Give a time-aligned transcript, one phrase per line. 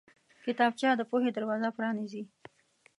[0.45, 2.23] کتابچه د پوهې دروازه پرانیزي